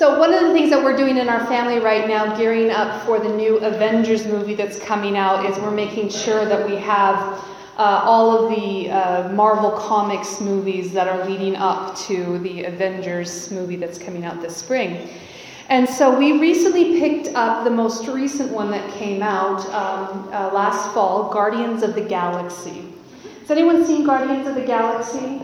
[0.00, 3.04] So, one of the things that we're doing in our family right now, gearing up
[3.04, 7.16] for the new Avengers movie that's coming out, is we're making sure that we have
[7.76, 13.50] uh, all of the uh, Marvel Comics movies that are leading up to the Avengers
[13.50, 15.06] movie that's coming out this spring.
[15.68, 20.50] And so we recently picked up the most recent one that came out um, uh,
[20.50, 22.86] last fall Guardians of the Galaxy.
[23.40, 25.42] Has anyone seen Guardians of the Galaxy?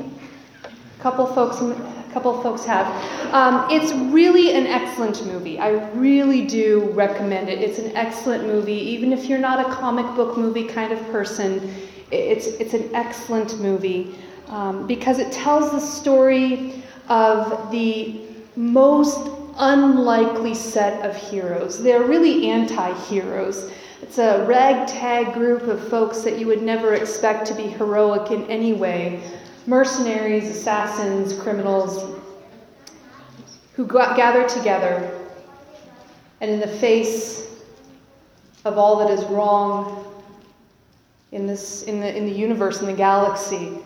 [0.64, 2.86] A couple folks, a couple folks have.
[3.34, 5.58] Um, it's really an excellent movie.
[5.58, 7.58] I really do recommend it.
[7.58, 11.74] It's an excellent movie, even if you're not a comic book movie kind of person.
[12.10, 14.14] It's it's an excellent movie
[14.46, 18.18] um, because it tells the story of the
[18.56, 21.82] most unlikely set of heroes.
[21.82, 23.70] They're really anti heroes.
[24.00, 28.46] It's a ragtag group of folks that you would never expect to be heroic in
[28.46, 29.22] any way
[29.66, 32.18] mercenaries, assassins, criminals
[33.74, 35.20] who gather together
[36.40, 37.48] and, in the face
[38.64, 40.04] of all that is wrong
[41.32, 43.78] in, this, in, the, in the universe, in the galaxy,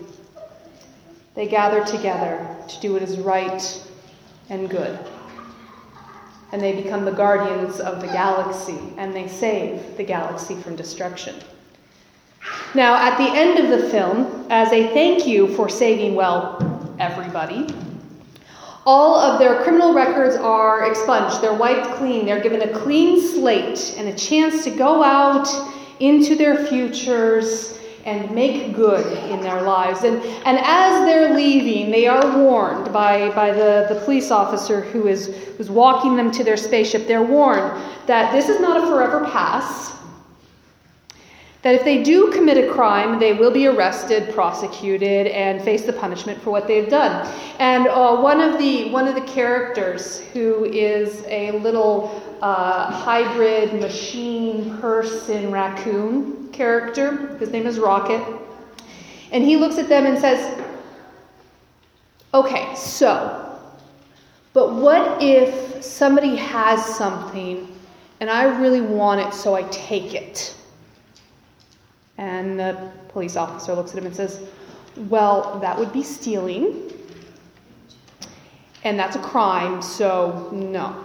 [1.35, 3.83] they gather together to do what is right
[4.49, 4.99] and good
[6.53, 11.37] and they become the guardians of the galaxy, and they save the galaxy from destruction.
[12.75, 17.67] Now, at the end of the film, as a thank you for saving, well, everybody,
[18.87, 21.43] all of their criminal records are expunged.
[21.43, 22.27] They're wiped clean.
[22.27, 25.49] They're given a clean slate and a chance to go out
[26.01, 30.05] into their futures and make good in their lives.
[30.05, 35.07] And, and as they're leaving, they are warned by, by the, the police officer who
[35.07, 37.07] is who's walking them to their spaceship.
[37.07, 40.00] They're warned that this is not a forever pass.
[41.63, 45.93] That if they do commit a crime, they will be arrested, prosecuted, and face the
[45.93, 47.31] punishment for what they've done.
[47.59, 53.75] And uh, one of the one of the characters, who is a little uh, hybrid
[53.75, 57.37] machine person raccoon, character.
[57.37, 58.23] His name is Rocket.
[59.33, 60.63] And he looks at them and says,
[62.33, 63.59] Okay, so,
[64.53, 67.67] but what if somebody has something
[68.21, 70.55] and I really want it, so I take it?
[72.21, 74.41] And the police officer looks at him and says,
[75.09, 76.93] Well, that would be stealing.
[78.85, 81.05] And that's a crime, so no.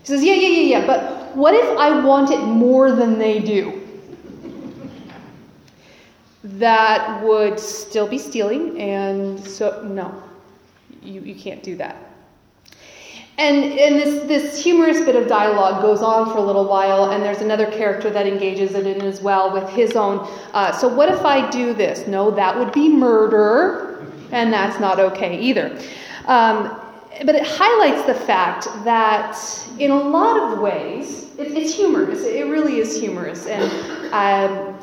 [0.00, 3.38] He says, Yeah, yeah, yeah, yeah, but what if I want it more than they
[3.38, 3.80] do?
[6.42, 10.22] that would still be stealing, and so no,
[11.02, 11.96] you, you can't do that.
[13.40, 17.22] And, and this, this humorous bit of dialogue goes on for a little while, and
[17.22, 20.28] there's another character that engages in it as well with his own.
[20.52, 22.06] Uh, so, what if I do this?
[22.06, 25.74] No, that would be murder, and that's not okay either.
[26.26, 26.78] Um,
[27.24, 29.34] but it highlights the fact that,
[29.78, 32.22] in a lot of ways, it, it's humorous.
[32.24, 33.46] It really is humorous.
[33.46, 33.72] And
[34.12, 34.78] um,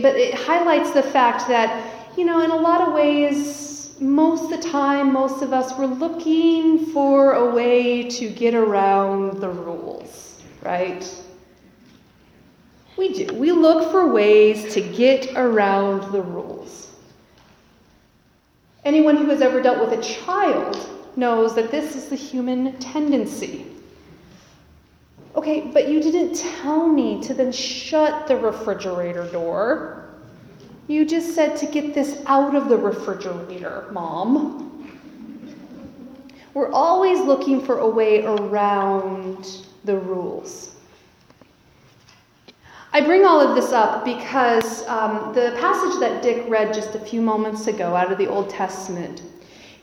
[0.00, 1.70] but it highlights the fact that,
[2.16, 5.86] you know, in a lot of ways, most of the time, most of us were
[5.86, 11.08] looking for a way to get around the rules, right?
[12.96, 13.34] We do.
[13.34, 16.90] We look for ways to get around the rules.
[18.84, 20.76] Anyone who has ever dealt with a child
[21.16, 23.66] knows that this is the human tendency.
[25.36, 30.01] Okay, but you didn't tell me to then shut the refrigerator door.
[30.88, 34.68] You just said to get this out of the refrigerator, Mom.
[36.54, 40.74] We're always looking for a way around the rules.
[42.92, 47.00] I bring all of this up because um, the passage that Dick read just a
[47.00, 49.22] few moments ago out of the Old Testament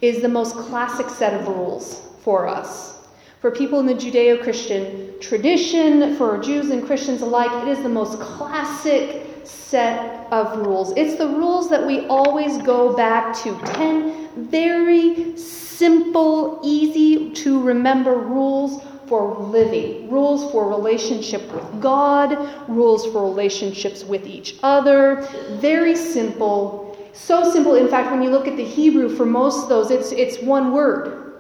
[0.02, 3.08] is the most classic set of rules for us.
[3.42, 7.90] For people in the Judeo Christian tradition, for Jews and Christians alike, it is the
[7.90, 10.94] most classic set of rules.
[10.96, 18.16] It's the rules that we always go back to 10 very simple, easy to remember
[18.16, 25.28] rules for living, rules for relationship with God, rules for relationships with each other.
[25.60, 26.98] Very simple.
[27.14, 30.12] So simple, in fact, when you look at the Hebrew for most of those, it's,
[30.12, 31.34] it's one word.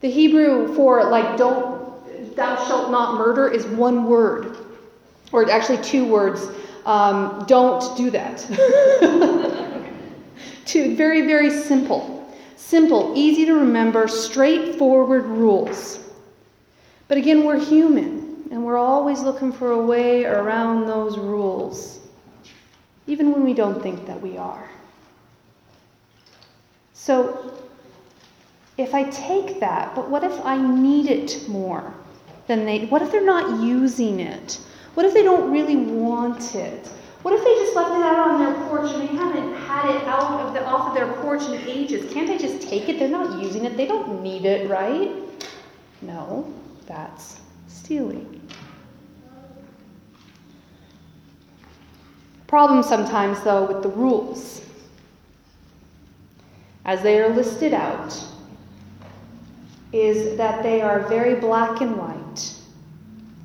[0.00, 1.82] The Hebrew for like don't
[2.36, 4.56] thou shalt not murder is one word,
[5.34, 6.46] or actually two words.
[6.86, 8.38] Um, don't do that.
[10.64, 15.98] two very very simple, simple, easy to remember, straightforward rules.
[17.08, 21.98] But again, we're human, and we're always looking for a way around those rules,
[23.08, 24.70] even when we don't think that we are.
[26.92, 27.60] So
[28.78, 31.92] if I take that, but what if I need it more
[32.46, 34.60] than they, what if they're not using it?
[34.94, 36.86] What if they don't really want it?
[37.22, 40.04] What if they just left it out on their porch and they haven't had it
[40.06, 42.12] out of the, off of their porch in ages?
[42.12, 42.98] Can't they just take it?
[42.98, 43.76] They're not using it.
[43.76, 45.10] They don't need it, right?
[46.02, 46.52] No,
[46.86, 48.40] that's stealing.
[52.46, 54.60] Problem sometimes, though, with the rules.
[56.84, 58.22] As they are listed out,
[59.92, 62.53] is that they are very black and white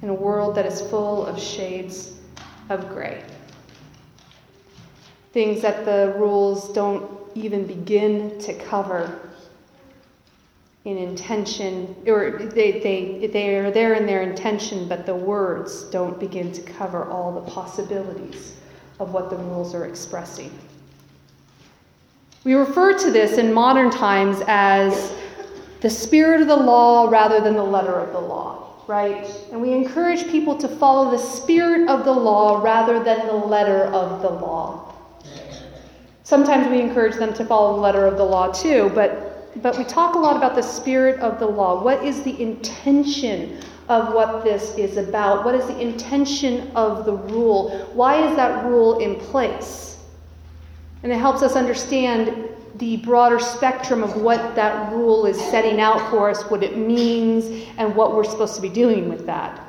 [0.02, 2.14] in a world that is full of shades
[2.70, 3.24] of gray.
[5.34, 9.20] Things that the rules don't even begin to cover
[10.86, 16.20] in intention, or they, they, they are there in their intention, but the words don't
[16.20, 18.56] begin to cover all the possibilities
[19.00, 20.58] of what the rules are expressing.
[22.44, 25.14] We refer to this in modern times as
[25.82, 29.32] the spirit of the law rather than the letter of the law, right?
[29.52, 33.84] And we encourage people to follow the spirit of the law rather than the letter
[33.84, 34.96] of the law.
[36.24, 39.28] Sometimes we encourage them to follow the letter of the law too, but
[39.62, 41.84] but we talk a lot about the spirit of the law.
[41.84, 43.60] What is the intention
[43.90, 45.46] of what this is about?
[45.46, 47.90] What is the intention of the rule?
[47.94, 49.98] Why is that rule in place?
[51.04, 52.50] And it helps us understand
[52.80, 57.68] the broader spectrum of what that rule is setting out for us, what it means,
[57.78, 59.62] and what we're supposed to be doing with that.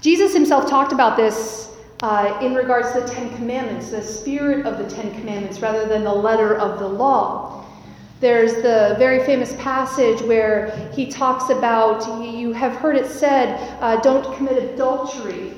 [0.00, 4.78] Jesus himself talked about this uh, in regards to the Ten Commandments, the spirit of
[4.78, 7.66] the Ten Commandments, rather than the letter of the law.
[8.20, 13.96] There's the very famous passage where he talks about, you have heard it said, uh,
[14.00, 15.55] don't commit adultery.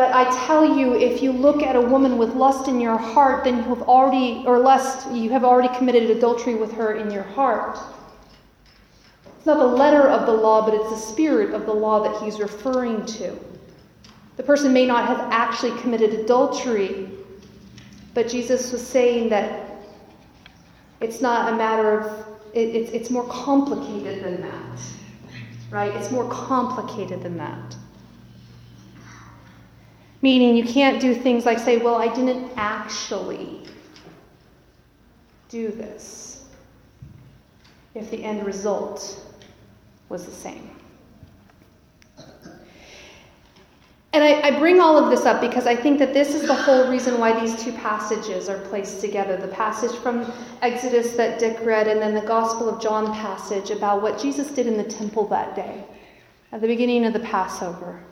[0.00, 3.44] But I tell you, if you look at a woman with lust in your heart,
[3.44, 7.22] then you have already, or lust, you have already committed adultery with her in your
[7.22, 7.78] heart.
[9.36, 12.22] It's not the letter of the law, but it's the spirit of the law that
[12.22, 13.38] he's referring to.
[14.38, 17.10] The person may not have actually committed adultery,
[18.14, 19.82] but Jesus was saying that
[21.02, 24.80] it's not a matter of, it, it's, it's more complicated than that,
[25.70, 25.94] right?
[25.94, 27.76] It's more complicated than that.
[30.22, 33.62] Meaning you can't do things like say, well, I didn't actually
[35.48, 36.44] do this
[37.94, 39.24] if the end result
[40.08, 40.70] was the same.
[44.12, 46.54] And I, I, bring all of this up because I think that this is the
[46.54, 50.32] whole reason why these two passages are placed together the passage from
[50.62, 54.66] Exodus that Dick read, and then the Gospel of John passage about what Jesus did
[54.66, 55.84] in the temple that day
[56.50, 58.02] at the beginning of the Passover.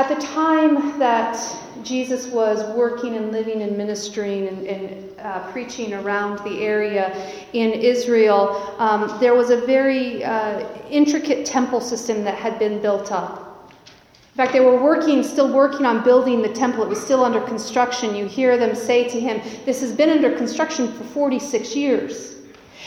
[0.00, 1.36] At the time that
[1.82, 7.14] Jesus was working and living and ministering and, and uh, preaching around the area
[7.52, 13.12] in Israel, um, there was a very uh, intricate temple system that had been built
[13.12, 13.74] up.
[13.76, 16.82] In fact, they were working, still working on building the temple.
[16.82, 18.14] It was still under construction.
[18.14, 22.36] You hear them say to him, This has been under construction for 46 years.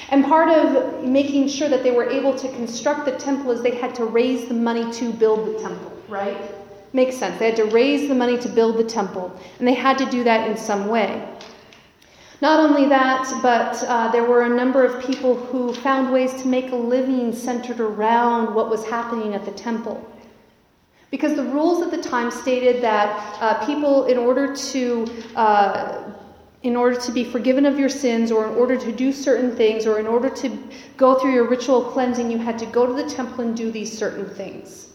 [0.10, 3.76] And part of making sure that they were able to construct the temple is they
[3.76, 6.42] had to raise the money to build the temple, right?
[6.94, 7.40] Makes sense.
[7.40, 10.24] They had to raise the money to build the temple, and they had to do
[10.24, 11.28] that in some way.
[12.40, 16.48] Not only that, but uh, there were a number of people who found ways to
[16.48, 20.08] make a living centered around what was happening at the temple.
[21.10, 26.12] Because the rules at the time stated that uh, people, in order to uh,
[26.64, 29.86] in order to be forgiven of your sins, or in order to do certain things,
[29.86, 30.58] or in order to
[30.96, 33.96] go through your ritual cleansing, you had to go to the temple and do these
[33.98, 34.93] certain things.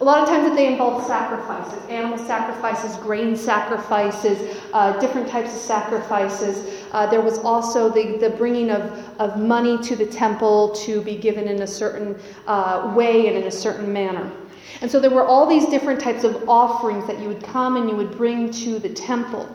[0.00, 5.60] A lot of times they involve sacrifices, animal sacrifices, grain sacrifices, uh, different types of
[5.60, 6.86] sacrifices.
[6.92, 8.80] Uh, there was also the, the bringing of,
[9.20, 13.44] of money to the temple to be given in a certain uh, way and in
[13.44, 14.32] a certain manner.
[14.80, 17.90] And so there were all these different types of offerings that you would come and
[17.90, 19.54] you would bring to the temple.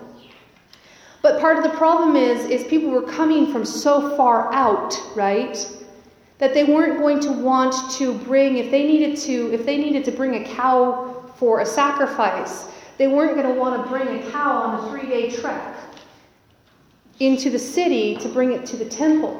[1.23, 5.57] But part of the problem is, is people were coming from so far out, right?
[6.37, 10.03] That they weren't going to want to bring if they needed to if they needed
[10.05, 14.31] to bring a cow for a sacrifice they weren't going to want to bring a
[14.31, 15.75] cow on a three-day trek
[17.19, 19.33] into the city to bring it to the temple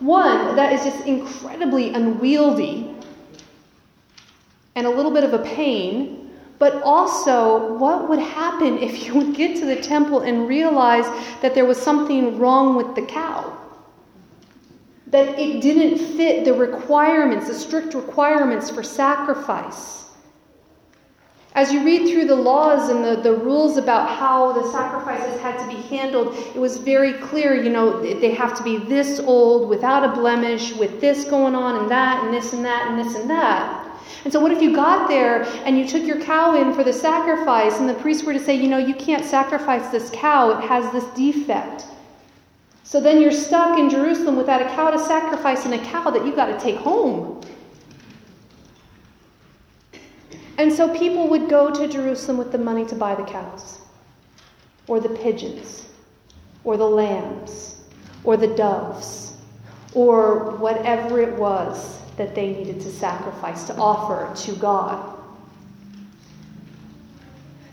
[0.00, 2.94] one that is just incredibly unwieldy
[4.74, 6.26] and a little bit of a pain
[6.58, 11.04] but also, what would happen if you would get to the temple and realize
[11.42, 13.56] that there was something wrong with the cow?
[15.08, 19.96] That it didn't fit the requirements, the strict requirements for sacrifice.
[21.56, 25.56] As you read through the laws and the, the rules about how the sacrifices had
[25.58, 29.70] to be handled, it was very clear, you know, they have to be this old,
[29.70, 33.16] without a blemish, with this going on and that, and this and that, and this
[33.16, 33.86] and that.
[34.24, 36.92] And so, what if you got there and you took your cow in for the
[36.92, 40.68] sacrifice, and the priest were to say, you know, you can't sacrifice this cow, it
[40.68, 41.84] has this defect.
[42.86, 46.24] So then you're stuck in Jerusalem without a cow to sacrifice and a cow that
[46.24, 47.42] you've got to take home.
[50.56, 53.80] And so people would go to Jerusalem with the money to buy the cows,
[54.86, 55.88] or the pigeons,
[56.62, 57.82] or the lambs,
[58.22, 59.34] or the doves,
[59.92, 65.15] or whatever it was that they needed to sacrifice, to offer to God.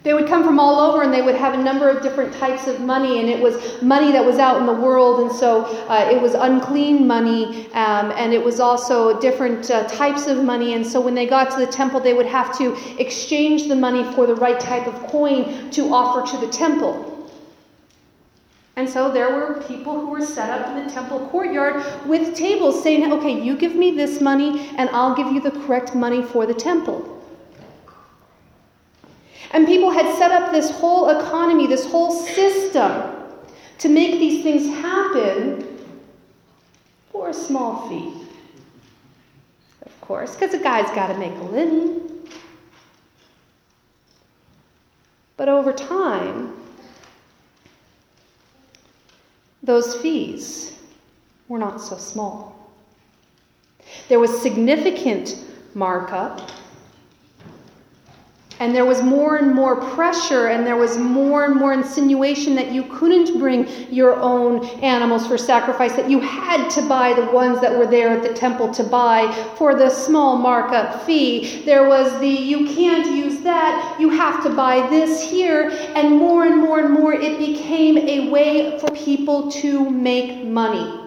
[0.04, 2.68] They would come from all over and they would have a number of different types
[2.68, 6.10] of money, and it was money that was out in the world, and so uh,
[6.12, 10.74] it was unclean money, um, and it was also different uh, types of money.
[10.74, 14.04] And so when they got to the temple, they would have to exchange the money
[14.14, 17.10] for the right type of coin to offer to the temple.
[18.76, 22.84] And so there were people who were set up in the temple courtyard with tables
[22.84, 26.46] saying, okay, you give me this money, and I'll give you the correct money for
[26.46, 27.13] the temple.
[29.54, 33.14] And people had set up this whole economy, this whole system
[33.78, 35.78] to make these things happen
[37.12, 38.14] for a small fee.
[39.86, 42.02] Of course, because a guy's got to make a living.
[45.38, 46.54] But over time,
[49.62, 50.80] those fees
[51.48, 52.72] were not so small.
[54.10, 55.38] There was significant
[55.76, 56.50] markup
[58.60, 62.72] and there was more and more pressure, and there was more and more insinuation that
[62.72, 67.60] you couldn't bring your own animals for sacrifice, that you had to buy the ones
[67.62, 71.64] that were there at the temple to buy for the small markup fee.
[71.66, 76.46] There was the you can't use that, you have to buy this here, and more
[76.46, 81.00] and more and more it became a way for people to make money.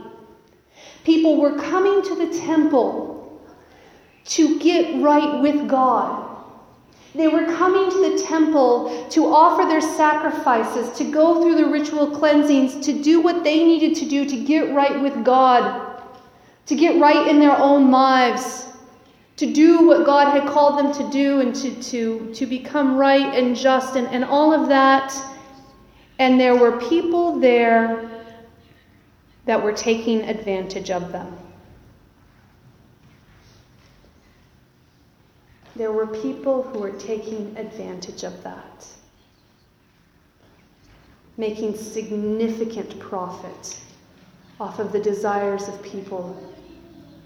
[1.05, 3.41] People were coming to the temple
[4.25, 6.36] to get right with God
[7.17, 12.11] they were coming to the temple to offer their sacrifices, to go through the ritual
[12.11, 16.03] cleansings, to do what they needed to do to get right with God,
[16.67, 18.67] to get right in their own lives,
[19.37, 23.35] to do what God had called them to do, and to, to, to become right
[23.35, 25.15] and just, and, and all of that.
[26.19, 28.25] And there were people there
[29.45, 31.37] that were taking advantage of them.
[35.76, 38.87] There were people who were taking advantage of that,
[41.37, 43.78] making significant profit
[44.59, 46.42] off of the desires of people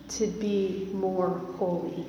[0.08, 1.28] to be more
[1.58, 2.06] holy.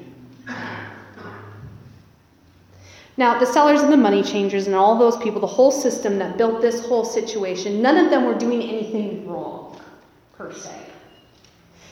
[3.17, 6.38] Now, the sellers and the money changers and all those people, the whole system that
[6.38, 9.79] built this whole situation, none of them were doing anything wrong,
[10.36, 10.74] per se.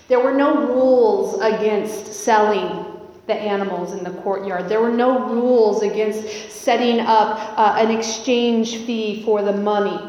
[0.07, 2.98] There were no rules against selling
[3.29, 4.67] the animals in the courtyard.
[4.67, 9.99] There were no rules against setting up uh, an exchange fee for the money.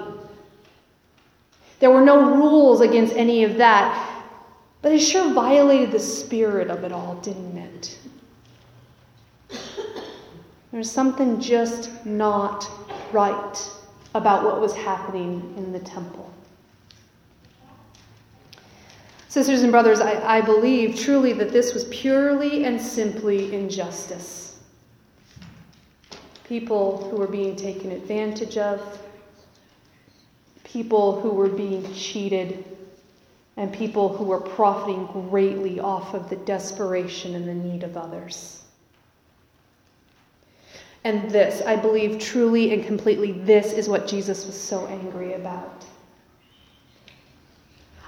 [1.81, 4.07] There were no rules against any of that.
[4.83, 7.99] But it sure violated the spirit of it all, didn't it?
[10.73, 12.67] There's something just not
[13.13, 13.71] right
[14.15, 16.33] about what was happening in the temple.
[19.31, 24.59] Sisters and brothers, I, I believe truly that this was purely and simply injustice.
[26.43, 28.83] People who were being taken advantage of,
[30.65, 32.65] people who were being cheated,
[33.57, 38.65] and people who were profiting greatly off of the desperation and the need of others.
[41.05, 45.85] And this, I believe truly and completely, this is what Jesus was so angry about.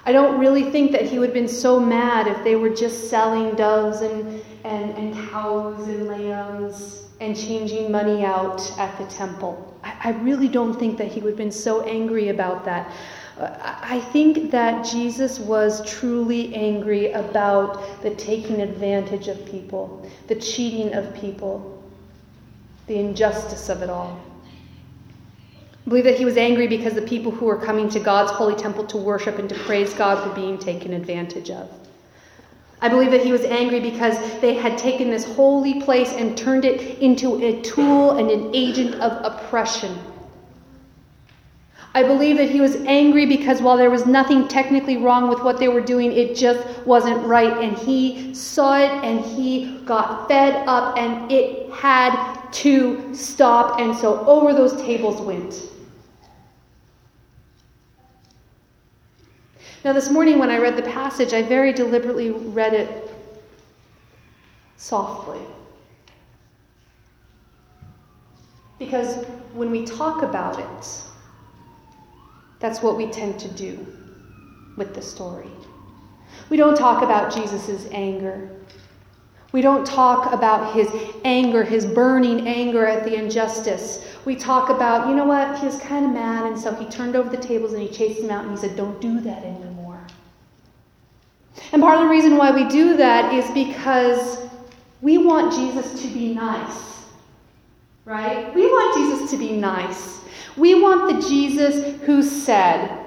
[0.05, 3.09] I don't really think that he would have been so mad if they were just
[3.09, 9.79] selling doves and, and, and cows and lambs and changing money out at the temple.
[9.85, 12.93] I, I really don't think that he would have been so angry about that.
[13.39, 20.35] Uh, I think that Jesus was truly angry about the taking advantage of people, the
[20.35, 21.81] cheating of people,
[22.89, 24.21] the injustice of it all.
[25.89, 28.87] Believe that he was angry because the people who were coming to God's holy temple
[28.87, 31.69] to worship and to praise God were being taken advantage of.
[32.81, 36.65] I believe that he was angry because they had taken this holy place and turned
[36.65, 39.99] it into a tool and an agent of oppression.
[41.95, 45.59] I believe that he was angry because while there was nothing technically wrong with what
[45.59, 47.53] they were doing, it just wasn't right.
[47.59, 53.97] And he saw it and he got fed up and it had to stop, and
[53.97, 55.72] so over those tables went.
[59.85, 63.11] Now, this morning when I read the passage, I very deliberately read it
[64.77, 65.41] softly.
[68.79, 69.25] Because
[69.55, 71.03] when we talk about it,
[72.61, 73.85] that's what we tend to do
[74.77, 75.51] with the story.
[76.49, 78.51] We don't talk about Jesus' anger.
[79.51, 80.89] We don't talk about his
[81.25, 84.07] anger, his burning anger at the injustice.
[84.25, 87.17] We talk about, you know what, he was kind of mad, and so he turned
[87.17, 89.62] over the tables and he chased him out and he said, Don't do that anymore.
[91.73, 94.39] And part of the reason why we do that is because
[95.01, 97.05] we want Jesus to be nice,
[98.05, 98.55] right?
[98.55, 100.21] We want Jesus to be nice.
[100.57, 102.99] We want the Jesus who said,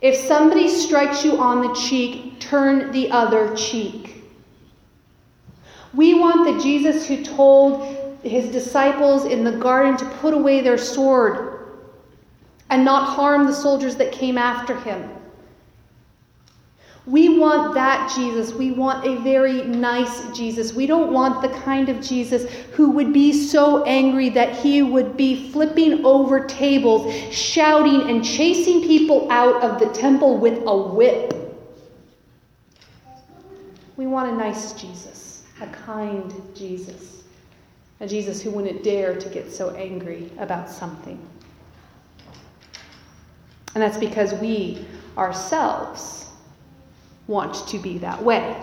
[0.00, 4.24] If somebody strikes you on the cheek, turn the other cheek.
[5.94, 10.78] We want the Jesus who told his disciples in the garden to put away their
[10.78, 11.52] sword
[12.70, 15.10] and not harm the soldiers that came after him.
[17.04, 18.52] We want that Jesus.
[18.52, 20.72] We want a very nice Jesus.
[20.72, 25.16] We don't want the kind of Jesus who would be so angry that he would
[25.16, 31.34] be flipping over tables, shouting, and chasing people out of the temple with a whip.
[33.96, 35.22] We want a nice Jesus
[35.62, 37.22] a kind Jesus,
[38.00, 41.18] a Jesus who wouldn't dare to get so angry about something.
[43.74, 44.84] And that's because we
[45.16, 46.26] ourselves
[47.32, 48.60] want to be that way.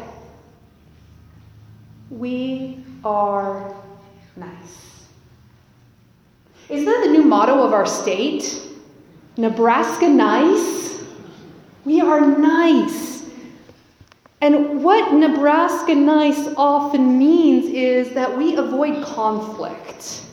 [2.11, 3.75] We are
[4.35, 5.05] nice.
[6.69, 8.61] Isn't that the new motto of our state?
[9.37, 11.03] Nebraska nice?
[11.83, 13.25] We are nice.
[14.41, 20.25] And what Nebraska nice often means is that we avoid conflict.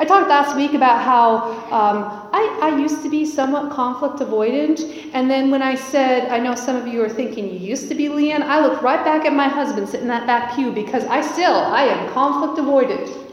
[0.00, 5.10] I talked last week about how um, I, I, used to be somewhat conflict avoidant.
[5.12, 7.96] And then when I said, I know some of you are thinking you used to
[7.96, 11.04] be Leanne, I looked right back at my husband sitting in that back pew because
[11.06, 13.28] I still, I am conflict avoidant.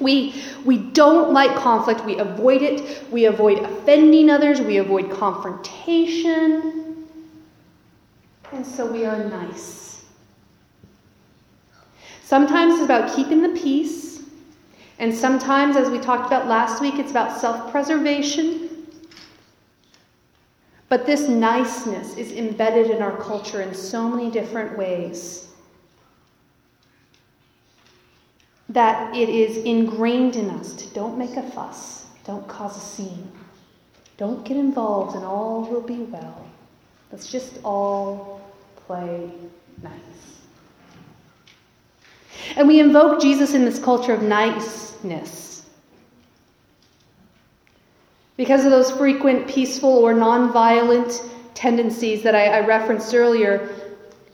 [0.00, 2.02] We, we don't like conflict.
[2.06, 3.04] We avoid it.
[3.10, 4.62] We avoid offending others.
[4.62, 7.06] We avoid confrontation.
[8.52, 10.04] And so we are nice.
[12.24, 14.07] Sometimes it's about keeping the peace.
[14.98, 18.68] And sometimes, as we talked about last week, it's about self preservation.
[20.88, 25.48] But this niceness is embedded in our culture in so many different ways
[28.70, 33.30] that it is ingrained in us to don't make a fuss, don't cause a scene,
[34.16, 36.46] don't get involved, and all will be well.
[37.12, 38.40] Let's just all
[38.86, 39.30] play
[39.82, 40.37] nice.
[42.56, 45.64] And we invoke Jesus in this culture of niceness.
[48.36, 53.68] Because of those frequent peaceful or nonviolent tendencies that I, I referenced earlier,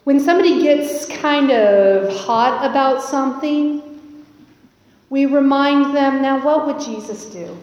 [0.03, 3.81] when somebody gets kind of hot about something,
[5.09, 7.57] we remind them now, what would Jesus do?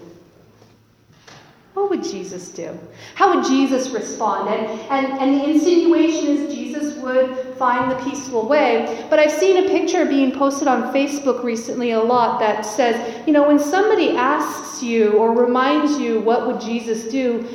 [1.93, 2.71] Would Jesus do?
[3.17, 4.49] How would Jesus respond?
[4.49, 9.07] And, and, and the insinuation is Jesus would find the peaceful way.
[9.11, 13.35] But I've seen a picture being posted on Facebook recently a lot that says, you
[13.35, 17.47] know, when somebody asks you or reminds you what would Jesus do,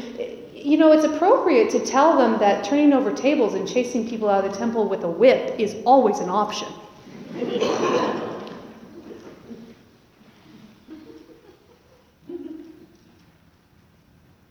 [0.53, 4.45] you know, it's appropriate to tell them that turning over tables and chasing people out
[4.45, 6.67] of the temple with a whip is always an option.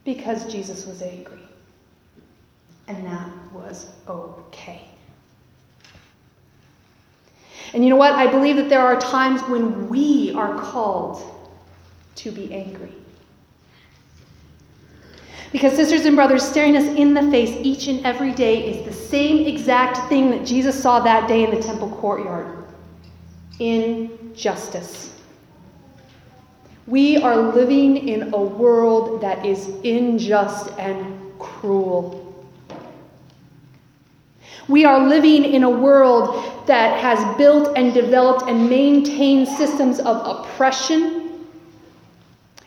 [0.07, 1.41] because Jesus was angry.
[2.89, 4.83] And that was okay.
[7.75, 8.13] And you know what?
[8.13, 11.23] I believe that there are times when we are called
[12.15, 12.93] to be angry.
[15.51, 18.93] Because, sisters and brothers, staring us in the face each and every day is the
[18.93, 22.65] same exact thing that Jesus saw that day in the temple courtyard
[23.59, 25.16] injustice.
[26.87, 32.23] We are living in a world that is unjust and cruel.
[34.69, 40.17] We are living in a world that has built and developed and maintained systems of
[40.25, 41.47] oppression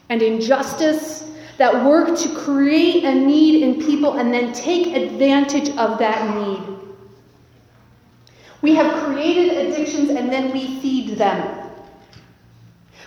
[0.09, 5.99] and injustice that work to create a need in people and then take advantage of
[5.99, 6.61] that need.
[8.61, 11.58] We have created addictions and then we feed them.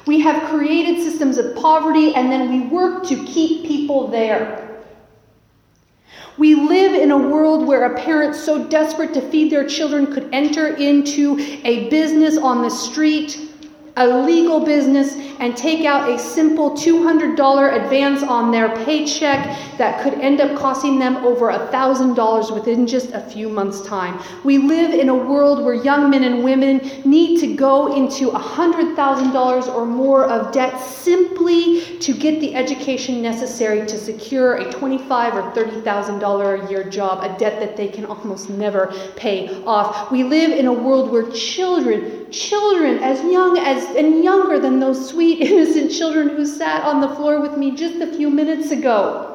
[0.06, 4.82] We have created systems of poverty and then we work to keep people there.
[6.38, 10.28] We live in a world where a parent so desperate to feed their children could
[10.32, 13.51] enter into a business on the street
[13.96, 20.14] a legal business and take out a simple $200 advance on their paycheck that could
[20.14, 24.18] end up costing them over $1,000 within just a few months' time.
[24.44, 29.74] We live in a world where young men and women need to go into $100,000
[29.74, 35.42] or more of debt simply to get the education necessary to secure a 25 or
[35.52, 40.10] $30,000 a year job, a debt that they can almost never pay off.
[40.10, 45.08] We live in a world where children, children as young as and younger than those
[45.10, 49.28] sweet, innocent children who sat on the floor with me just a few minutes ago,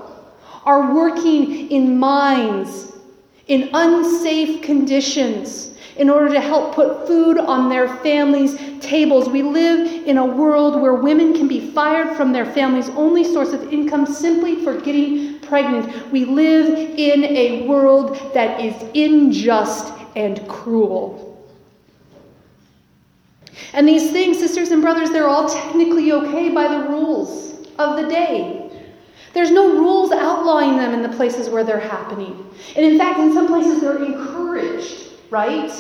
[0.65, 2.93] are working in mines,
[3.47, 9.29] in unsafe conditions, in order to help put food on their families' tables.
[9.29, 13.53] We live in a world where women can be fired from their family's only source
[13.53, 16.11] of income simply for getting pregnant.
[16.11, 21.26] We live in a world that is unjust and cruel.
[23.73, 28.07] And these things, sisters and brothers, they're all technically okay by the rules of the
[28.07, 28.63] day.
[29.33, 32.49] There's no rules outlawing them in the places where they're happening.
[32.75, 35.71] And in fact, in some places, they're encouraged, right?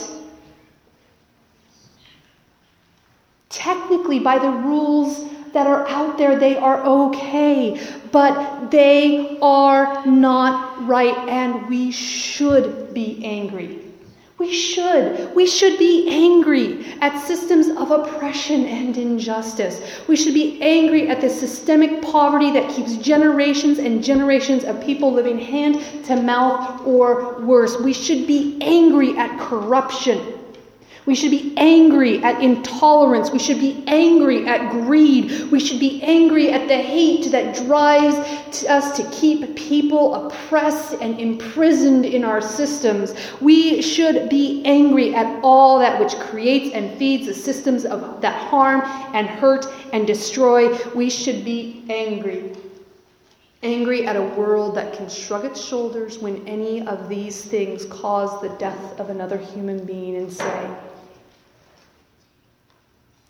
[3.49, 10.85] Technically, by the rules that are out there, they are okay, but they are not
[10.85, 13.86] right, and we should be angry.
[14.39, 15.33] We should.
[15.35, 19.81] We should be angry at systems of oppression and injustice.
[20.07, 25.11] We should be angry at the systemic poverty that keeps generations and generations of people
[25.11, 27.79] living hand to mouth or worse.
[27.79, 30.21] We should be angry at corruption.
[31.07, 33.31] We should be angry at intolerance.
[33.31, 35.49] We should be angry at greed.
[35.49, 41.17] We should be angry at the hate that drives us to keep people oppressed and
[41.17, 43.15] imprisoned in our systems.
[43.39, 48.35] We should be angry at all that which creates and feeds the systems of, that
[48.49, 48.81] harm
[49.15, 50.77] and hurt and destroy.
[50.93, 52.53] We should be angry.
[53.63, 58.41] Angry at a world that can shrug its shoulders when any of these things cause
[58.41, 60.75] the death of another human being and say,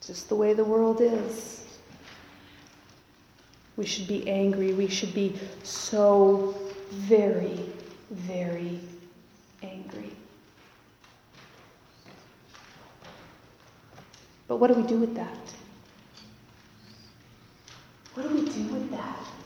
[0.07, 1.65] just the way the world is.
[3.75, 4.73] We should be angry.
[4.73, 6.55] We should be so
[6.91, 7.59] very,
[8.09, 8.79] very
[9.61, 10.13] angry.
[14.47, 15.37] But what do we do with that?
[18.13, 19.37] What do we do with that?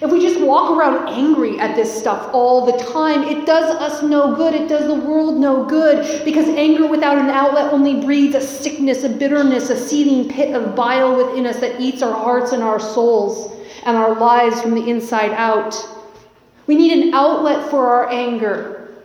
[0.00, 4.02] If we just walk around angry at this stuff all the time, it does us
[4.02, 4.52] no good.
[4.52, 9.04] It does the world no good because anger without an outlet only breeds a sickness,
[9.04, 12.80] a bitterness, a seething pit of bile within us that eats our hearts and our
[12.80, 13.52] souls
[13.86, 15.76] and our lives from the inside out.
[16.66, 18.96] We need an outlet for our anger.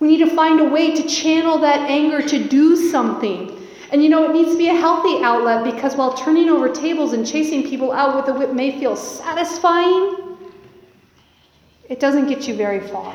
[0.00, 3.56] We need to find a way to channel that anger to do something.
[3.92, 7.12] And you know, it needs to be a healthy outlet because while turning over tables
[7.12, 10.31] and chasing people out with a whip may feel satisfying,
[11.92, 13.14] it doesn't get you very far.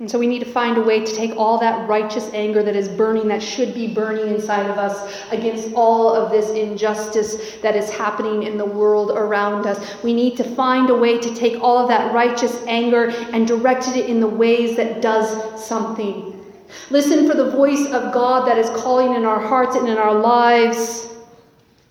[0.00, 2.74] And so we need to find a way to take all that righteous anger that
[2.74, 7.76] is burning, that should be burning inside of us, against all of this injustice that
[7.76, 10.02] is happening in the world around us.
[10.02, 13.86] We need to find a way to take all of that righteous anger and direct
[13.86, 16.44] it in the ways that does something.
[16.90, 20.12] Listen for the voice of God that is calling in our hearts and in our
[20.12, 21.13] lives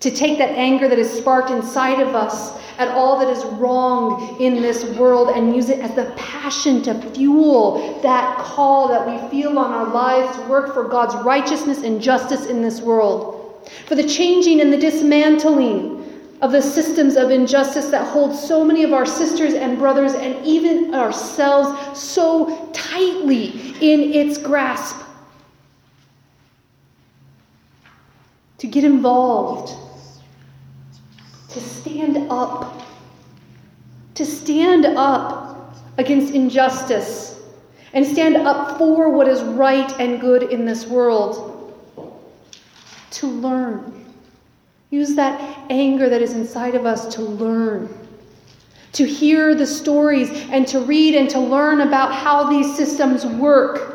[0.04, 4.38] to take that anger that is sparked inside of us at all that is wrong
[4.38, 9.30] in this world and use it as the passion to fuel that call that we
[9.30, 13.94] feel on our lives to work for God's righteousness and justice in this world, for
[13.94, 16.02] the changing and the dismantling
[16.42, 20.44] of the systems of injustice that hold so many of our sisters and brothers and
[20.44, 24.96] even ourselves so tightly in its grasp.
[28.58, 29.83] To get involved
[31.54, 32.82] to stand up,
[34.16, 37.40] to stand up against injustice
[37.92, 41.72] and stand up for what is right and good in this world,
[43.12, 44.04] to learn.
[44.90, 45.40] Use that
[45.70, 47.88] anger that is inside of us to learn,
[48.92, 53.93] to hear the stories and to read and to learn about how these systems work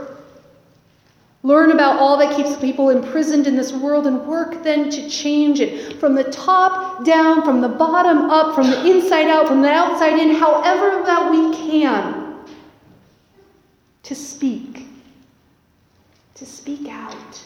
[1.41, 5.61] Learn about all that keeps people imprisoned in this world and work then to change
[5.61, 9.69] it from the top down, from the bottom up, from the inside out, from the
[9.69, 12.35] outside in, however that we can.
[14.03, 14.87] To speak,
[16.35, 17.41] to speak out,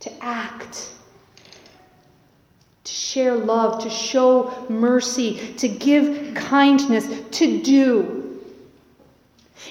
[0.00, 0.90] to act,
[2.82, 7.06] to share love, to show mercy, to give kindness,
[7.38, 8.25] to do.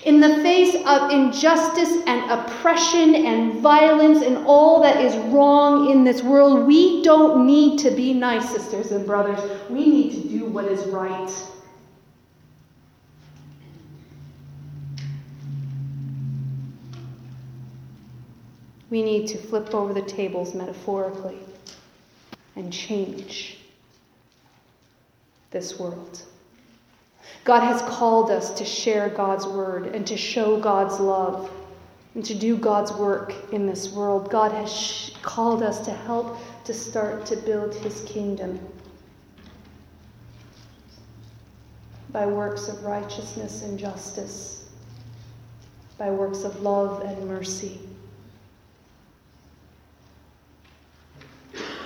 [0.06, 6.04] In the face of injustice and oppression and violence and all that is wrong in
[6.04, 9.39] this world, we don't need to be nice, sisters and brothers.
[9.68, 11.32] We need to do what is right.
[18.91, 21.39] We need to flip over the tables metaphorically
[22.56, 23.58] and change
[25.50, 26.22] this world.
[27.45, 31.51] God has called us to share God's word and to show God's love
[32.15, 34.31] and to do God's work in this world.
[34.31, 38.60] God has sh- called us to help to start to build his kingdom
[42.10, 44.65] by works of righteousness and justice,
[45.99, 47.79] by works of love and mercy.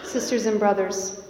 [0.04, 1.29] Sisters and brothers,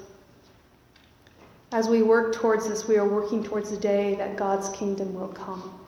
[1.71, 5.27] as we work towards this, we are working towards the day that God's kingdom will
[5.27, 5.79] come.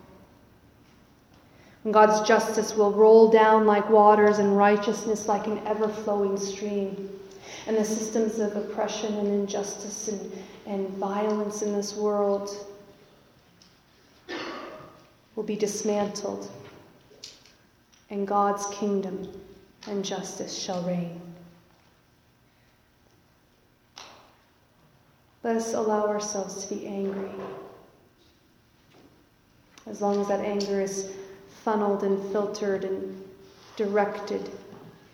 [1.84, 7.10] And God's justice will roll down like waters and righteousness like an ever flowing stream.
[7.66, 10.32] And the systems of oppression and injustice and,
[10.68, 12.56] and violence in this world
[15.36, 16.52] will be dismantled.
[18.12, 19.32] And God's kingdom
[19.88, 21.20] and justice shall reign.
[25.44, 27.32] Let us allow ourselves to be angry.
[29.88, 31.12] As long as that anger is
[31.64, 33.24] funneled and filtered and
[33.76, 34.50] directed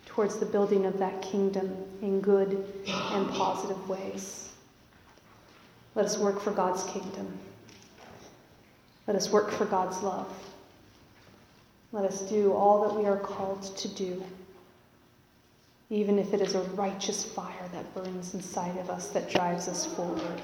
[0.06, 4.50] towards the building of that kingdom in good and positive ways.
[5.96, 7.38] Let us work for God's kingdom.
[9.08, 10.28] Let us work for God's love.
[11.94, 14.22] Let us do all that we are called to do
[15.90, 19.86] even if it is a righteous fire that burns inside of us that drives us
[19.86, 20.42] forward.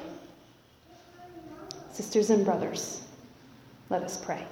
[1.92, 3.02] Sisters and brothers,
[3.90, 4.46] let us pray.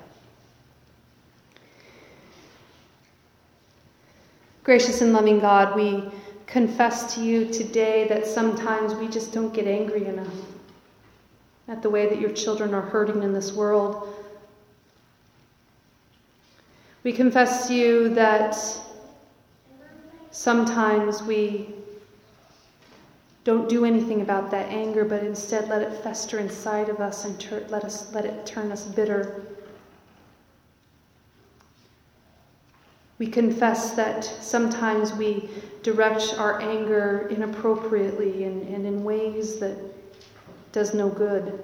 [4.63, 6.03] Gracious and loving God, we
[6.45, 10.33] confess to you today that sometimes we just don't get angry enough
[11.67, 14.13] at the way that your children are hurting in this world.
[17.03, 18.55] We confess to you that
[20.31, 21.75] Sometimes we
[23.43, 27.39] don't do anything about that anger, but instead let it fester inside of us and
[27.39, 29.43] ter- let us let it turn us bitter.
[33.17, 35.49] We confess that sometimes we
[35.83, 39.77] direct our anger inappropriately and, and in ways that
[40.71, 41.63] does no good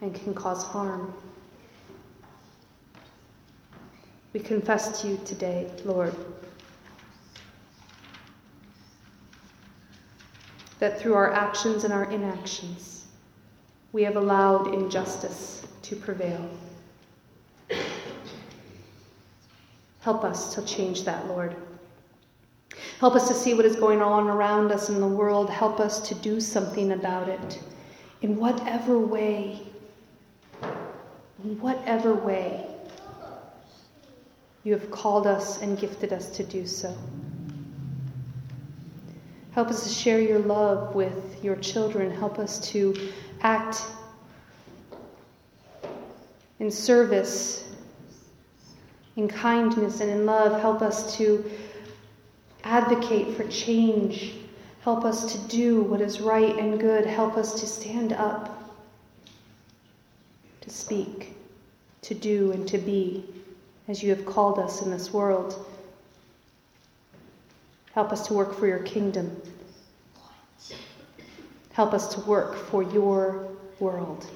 [0.00, 1.12] and can cause harm.
[4.32, 6.14] We confess to you today, Lord.
[10.78, 13.06] That through our actions and our inactions,
[13.92, 16.48] we have allowed injustice to prevail.
[20.00, 21.56] Help us to change that, Lord.
[23.00, 25.50] Help us to see what is going on around us in the world.
[25.50, 27.60] Help us to do something about it
[28.22, 29.62] in whatever way,
[30.62, 32.66] in whatever way
[34.64, 36.96] you have called us and gifted us to do so.
[39.56, 42.10] Help us to share your love with your children.
[42.10, 42.94] Help us to
[43.40, 43.80] act
[46.60, 47.66] in service,
[49.16, 50.60] in kindness, and in love.
[50.60, 51.42] Help us to
[52.64, 54.34] advocate for change.
[54.82, 57.06] Help us to do what is right and good.
[57.06, 58.74] Help us to stand up,
[60.60, 61.34] to speak,
[62.02, 63.24] to do, and to be
[63.88, 65.66] as you have called us in this world.
[67.96, 69.40] Help us to work for your kingdom.
[71.72, 73.48] Help us to work for your
[73.80, 74.26] world.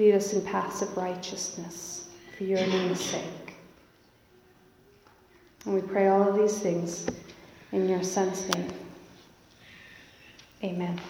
[0.00, 3.54] Lead us in paths of righteousness for your name's sake.
[5.64, 7.06] And we pray all of these things
[7.70, 8.72] in your Son's name.
[10.64, 11.00] Amen.